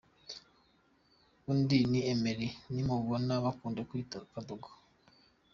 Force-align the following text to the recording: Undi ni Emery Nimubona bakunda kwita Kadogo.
Undi 1.51 1.77
ni 1.91 1.99
Emery 2.11 2.47
Nimubona 2.73 3.33
bakunda 3.43 3.81
kwita 3.89 4.17
Kadogo. 4.31 4.67